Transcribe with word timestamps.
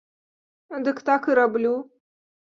Дык 0.87 0.97
так 1.11 1.29
і 1.33 1.37
раблю. 1.41 1.75